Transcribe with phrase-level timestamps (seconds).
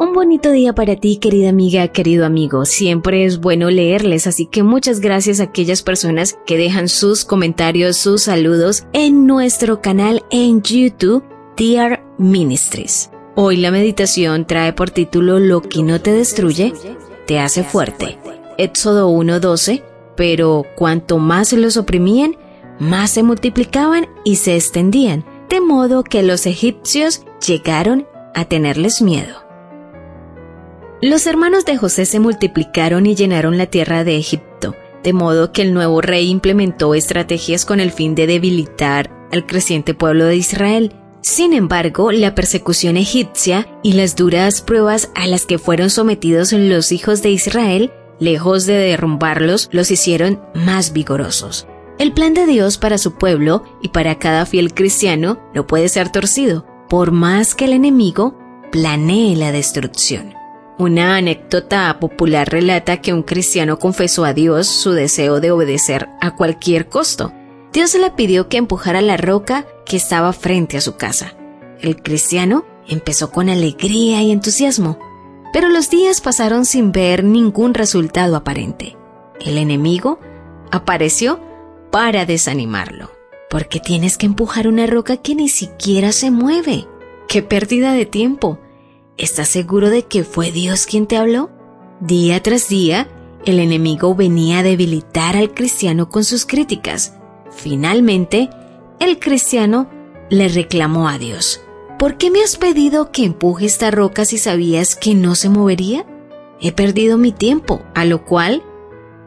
[0.00, 2.64] Un bonito día para ti, querida amiga, querido amigo.
[2.64, 7.98] Siempre es bueno leerles, así que muchas gracias a aquellas personas que dejan sus comentarios,
[7.98, 11.22] sus saludos en nuestro canal en YouTube,
[11.54, 13.10] Dear Ministries.
[13.34, 16.72] Hoy la meditación trae por título Lo que no te destruye,
[17.26, 18.16] te hace fuerte.
[18.56, 19.84] Éxodo 1.12,
[20.16, 22.38] pero cuanto más los oprimían,
[22.78, 29.49] más se multiplicaban y se extendían, de modo que los egipcios llegaron a tenerles miedo.
[31.02, 35.62] Los hermanos de José se multiplicaron y llenaron la tierra de Egipto, de modo que
[35.62, 40.92] el nuevo rey implementó estrategias con el fin de debilitar al creciente pueblo de Israel.
[41.22, 46.92] Sin embargo, la persecución egipcia y las duras pruebas a las que fueron sometidos los
[46.92, 51.66] hijos de Israel, lejos de derrumbarlos, los hicieron más vigorosos.
[51.98, 56.12] El plan de Dios para su pueblo y para cada fiel cristiano no puede ser
[56.12, 58.38] torcido, por más que el enemigo
[58.70, 60.39] planee la destrucción.
[60.80, 66.34] Una anécdota popular relata que un cristiano confesó a Dios su deseo de obedecer a
[66.36, 67.34] cualquier costo.
[67.70, 71.34] Dios le pidió que empujara la roca que estaba frente a su casa.
[71.82, 74.98] El cristiano empezó con alegría y entusiasmo,
[75.52, 78.96] pero los días pasaron sin ver ningún resultado aparente.
[79.38, 80.18] El enemigo
[80.70, 81.40] apareció
[81.90, 83.10] para desanimarlo.
[83.50, 86.86] ¿Por qué tienes que empujar una roca que ni siquiera se mueve?
[87.28, 88.58] ¡Qué pérdida de tiempo!
[89.20, 91.50] ¿Estás seguro de que fue Dios quien te habló?
[92.00, 93.06] Día tras día,
[93.44, 97.18] el enemigo venía a debilitar al cristiano con sus críticas.
[97.50, 98.48] Finalmente,
[98.98, 99.90] el cristiano
[100.30, 101.60] le reclamó a Dios.
[101.98, 106.06] ¿Por qué me has pedido que empuje esta roca si sabías que no se movería?
[106.58, 108.62] He perdido mi tiempo, a lo cual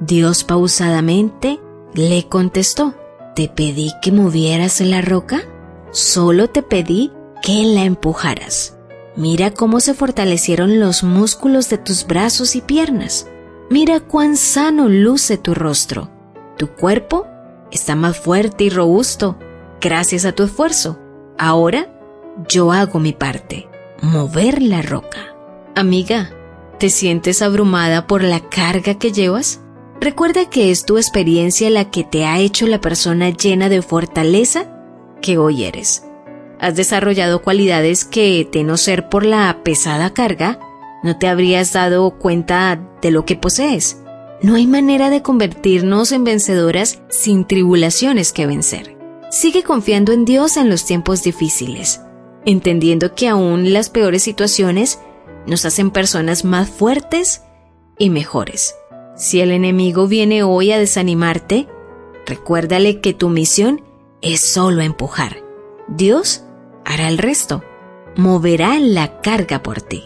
[0.00, 1.60] Dios pausadamente
[1.92, 2.94] le contestó,
[3.36, 5.42] ¿te pedí que movieras la roca?
[5.90, 8.78] Solo te pedí que la empujaras.
[9.14, 13.28] Mira cómo se fortalecieron los músculos de tus brazos y piernas.
[13.68, 16.10] Mira cuán sano luce tu rostro.
[16.56, 17.26] Tu cuerpo
[17.70, 19.38] está más fuerte y robusto
[19.82, 20.98] gracias a tu esfuerzo.
[21.38, 21.92] Ahora
[22.48, 23.68] yo hago mi parte,
[24.00, 25.36] mover la roca.
[25.74, 26.30] Amiga,
[26.78, 29.60] ¿te sientes abrumada por la carga que llevas?
[30.00, 34.66] Recuerda que es tu experiencia la que te ha hecho la persona llena de fortaleza
[35.20, 36.02] que hoy eres
[36.62, 40.60] has desarrollado cualidades que, de no ser por la pesada carga,
[41.02, 44.00] no te habrías dado cuenta de lo que posees.
[44.42, 48.96] No hay manera de convertirnos en vencedoras sin tribulaciones que vencer.
[49.28, 52.00] Sigue confiando en Dios en los tiempos difíciles,
[52.44, 55.00] entendiendo que aún las peores situaciones
[55.48, 57.42] nos hacen personas más fuertes
[57.98, 58.76] y mejores.
[59.16, 61.66] Si el enemigo viene hoy a desanimarte,
[62.24, 63.82] recuérdale que tu misión
[64.20, 65.42] es solo empujar.
[65.88, 66.44] Dios
[66.84, 67.62] hará el resto,
[68.16, 70.04] moverá la carga por ti.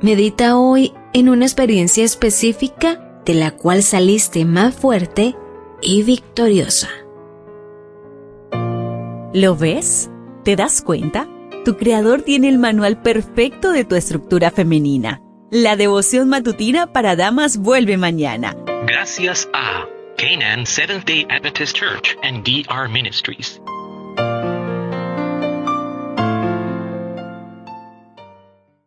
[0.00, 5.36] Medita hoy en una experiencia específica de la cual saliste más fuerte
[5.82, 6.88] y victoriosa.
[9.32, 10.10] ¿Lo ves?
[10.44, 11.28] ¿Te das cuenta?
[11.64, 15.22] Tu creador tiene el manual perfecto de tu estructura femenina.
[15.50, 18.56] La devoción matutina para damas vuelve mañana.
[18.86, 23.60] Gracias a Canaan Seventh Day Adventist Church and DR Ministries.